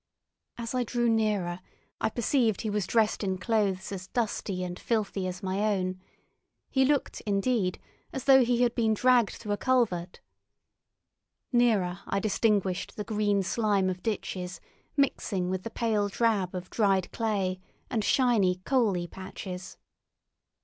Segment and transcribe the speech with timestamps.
[0.57, 1.59] As I drew nearer
[1.99, 6.01] I perceived he was dressed in clothes as dusty and filthy as my own;
[6.71, 7.79] he looked, indeed,
[8.11, 10.19] as though he had been dragged through a culvert.
[11.53, 14.59] Nearer, I distinguished the green slime of ditches
[14.97, 19.77] mixing with the pale drab of dried clay and shiny, coaly patches.